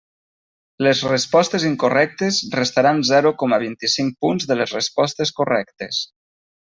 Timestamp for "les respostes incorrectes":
0.85-2.39